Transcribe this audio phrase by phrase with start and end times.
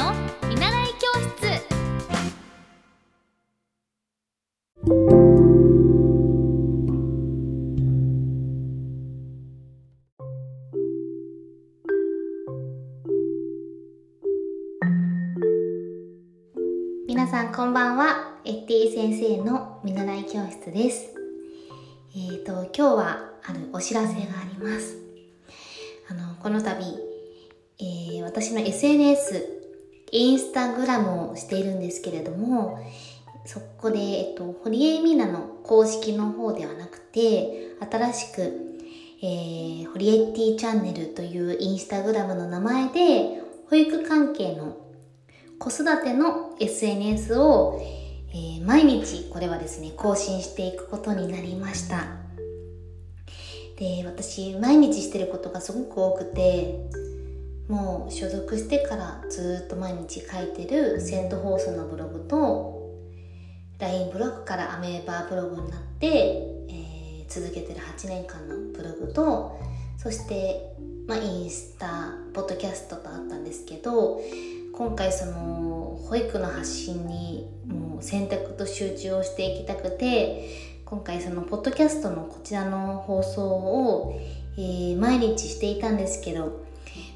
[0.00, 0.14] の
[0.48, 1.60] 見習い教室。
[17.06, 18.38] 皆さんこんばんは。
[18.46, 21.14] エッティ先生の見習い教室です。
[22.14, 24.96] えーと今日はあるお知らせがあります。
[26.08, 26.70] あのこの度、
[27.80, 29.59] えー私の SNS
[30.12, 32.78] インスタグラムをしているんですけれども
[33.46, 38.40] そこで、えっと、堀江美奈の公式の方ではなくて新しく、
[39.22, 44.76] えー、堀江ティチャンネルというインスタグラムの名前で保育関係の
[45.58, 48.00] 子育ての SNS を、えー
[48.64, 52.04] 毎日これはですね更新していくことになりました。
[53.76, 56.90] で私毎日してることがすごく多くて
[57.70, 62.80] もう所属してからずっと毎日書いてるセントホースのブログと
[63.78, 67.00] LINE ブログからアメーバーブログになって、えー
[67.30, 69.56] 続けてる8年間のブログと
[69.96, 70.74] そして、
[71.06, 74.20] まあ、インスタポッドキャストとあったんですけど
[74.74, 84.20] 今回その保育の発信にもう選択と集中をしていきたくて今回そのポッドキャストのこちらの放送を、
[84.56, 86.68] えー毎日していたんですけど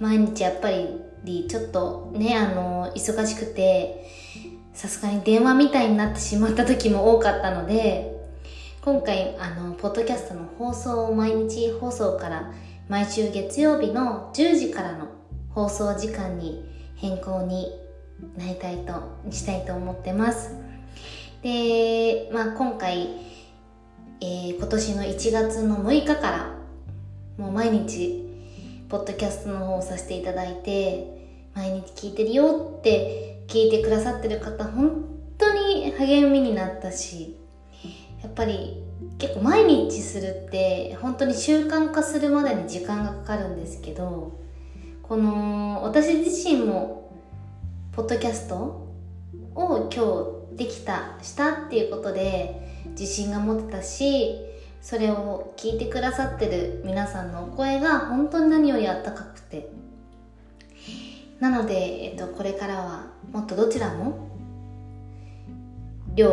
[0.00, 4.06] 毎日やっぱりちょっとねあの忙しくて
[4.72, 8.16] さすがに電話みたいになってしまった時も多かったので
[8.80, 12.50] 今回あのポッドキャストの放送を毎日放送から
[12.88, 15.08] 毎週月曜日の10時からの
[15.50, 16.64] 放送時間に
[16.96, 17.70] 変更に
[18.38, 20.54] なりたいとしたいと思ってます。
[21.42, 23.08] で、まあ、今回、
[24.20, 26.54] えー今年の1月の6日から
[27.38, 28.29] もう毎日
[28.90, 35.04] ポッドキャストの方をさせていただいて毎日聞いてるよって聞いてくださってる方本
[35.38, 37.38] 当に励みになったし
[38.20, 38.82] やっぱり
[39.18, 44.40] 結構毎日するって本当に習慣化するまでに時間がかかるんですけど
[45.04, 47.12] この私自身も
[47.92, 48.56] ポッドキャスト
[49.54, 54.34] を今日できたしたっていうことで自信が持てたし
[54.80, 59.70] それを聞いてくださってる皆さんのお声が本当に何よりあったかくて。
[61.40, 64.28] なので、えっと、これからはもっとどちらも
[66.14, 66.26] 量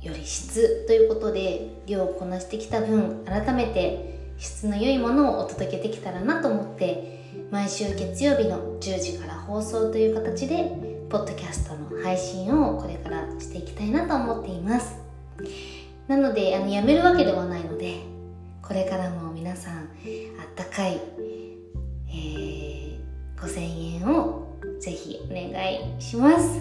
[0.00, 10.70] より質ということで量をこなしてきた分改めて質の良いものをお届けできたらなと思って毎週月曜日の10時から放送という形で
[11.10, 14.94] ポッドキャストの配信をこれからしていきたいなと思っています。
[16.10, 18.00] なのであのやめるわけではないので
[18.60, 19.88] これからも皆さんあっ
[20.56, 21.00] たかい、
[22.08, 22.90] えー
[23.40, 26.60] 5000円をぜひお願いします。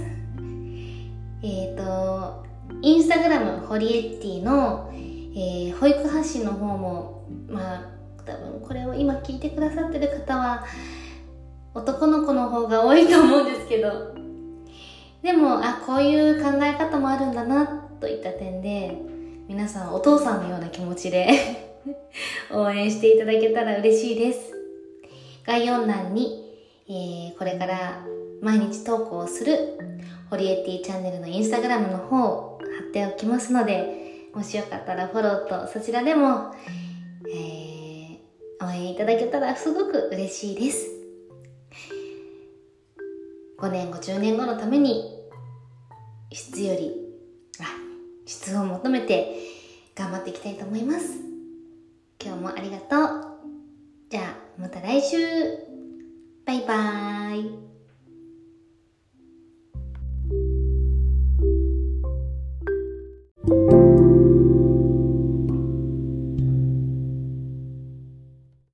[1.41, 2.45] えっ、と
[2.81, 7.81] インスタグラムホリエッティの、えー保育発信の方もまあ
[8.25, 10.63] 多分これを今聞いてくださってる方は
[11.73, 14.15] 男の子の方が多いと思うんですけど
[15.23, 17.65] でもあこういう考え方もあるんだな
[17.99, 19.09] といった点で
[19.49, 21.27] 皆さんお父さんのような気持ちで
[22.53, 24.53] 応援していただけたら嬉しいです。
[25.43, 26.55] 概要欄に、
[26.87, 28.05] えーこれから
[28.41, 29.79] 毎日投稿する
[30.29, 36.53] ホリエティチャンネルのインスタグラムの方を貼っておきますのでもしよかったらフォローとそちらでも、
[37.27, 40.87] えー応援いただけたらすごく嬉しいです。
[43.57, 45.03] 5年後10年後のために
[46.31, 47.08] 質より
[48.29, 49.39] 質を求めて
[49.95, 51.17] 頑張っていきたいと思います。
[52.23, 53.27] 今日もありがとう。
[54.07, 55.17] じゃあまた来週。
[56.45, 57.68] バイバーイ。